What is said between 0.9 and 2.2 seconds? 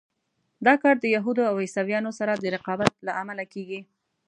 د یهودو او عیسویانو